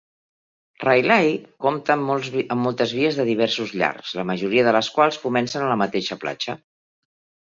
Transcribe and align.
Railay 0.83 1.27
compta 1.65 1.91
amb 1.97 2.61
moltes 2.67 2.93
vies 2.99 3.19
de 3.19 3.25
diversos 3.27 3.73
llargs, 3.81 4.13
la 4.21 4.25
majoria 4.31 4.63
de 4.69 4.73
les 4.77 4.89
quals 4.97 5.21
comencen 5.27 5.67
a 5.67 5.69
la 5.73 5.77
mateixa 5.83 6.19
platja. 6.25 6.57